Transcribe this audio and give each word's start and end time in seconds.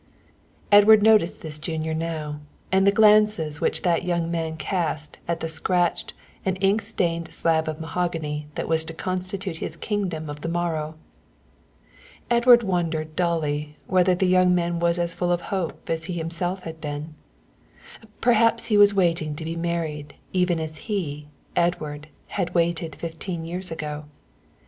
Edward 0.71 1.03
noticed 1.03 1.41
this 1.41 1.59
junior 1.59 1.93
now 1.93 2.39
and 2.71 2.87
the 2.87 2.91
glances 2.91 3.61
which 3.61 3.83
that 3.83 4.03
young 4.03 4.31
man 4.31 4.57
cast 4.57 5.19
at 5.27 5.41
the 5.41 5.47
scratched 5.47 6.15
and 6.43 6.57
ink 6.59 6.81
stained 6.81 7.31
slab 7.31 7.67
of 7.67 7.79
mahogany 7.79 8.47
that 8.55 8.67
was 8.67 8.83
to 8.83 8.95
constitute 8.95 9.57
his 9.57 9.77
kingdom 9.77 10.27
of 10.27 10.41
the 10.41 10.49
morrow. 10.49 10.95
Edward 12.31 12.63
wondered 12.63 13.15
dully 13.15 13.77
whether 13.85 14.15
the 14.15 14.25
young 14.25 14.55
man 14.55 14.79
was 14.79 14.97
as 14.97 15.13
full 15.13 15.31
of 15.31 15.41
hope 15.53 15.87
as 15.87 16.05
he 16.05 16.13
himself 16.13 16.63
had 16.63 16.81
been. 16.81 17.13
Perhaps 18.21 18.65
he 18.73 18.77
was 18.77 18.95
waiting 18.95 19.35
to 19.35 19.45
be 19.45 19.55
married 19.55 20.15
even 20.33 20.59
as 20.59 20.77
he, 20.89 21.27
Edward, 21.55 22.07
had 22.25 22.55
waited 22.55 22.95
fifteen 22.95 23.45
years 23.45 23.69
ago. 23.69 24.05